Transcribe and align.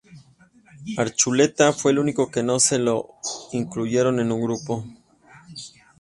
Archuleta 0.97 1.73
fue 1.73 1.91
el 1.91 1.99
único 1.99 2.31
que 2.31 2.41
no 2.41 2.59
se 2.59 2.79
lo 2.79 3.07
incluyeron 3.51 4.19
en 4.19 4.31
un 4.31 4.41
grupo. 4.41 4.83